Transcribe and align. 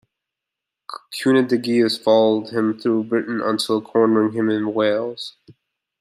Cunedagius 1.15 1.95
followed 1.95 2.49
him 2.49 2.75
throughout 2.79 3.09
Britain 3.09 3.39
until 3.39 3.83
cornering 3.83 4.31
him 4.33 4.49
in 4.49 4.73
Wales. 4.73 5.37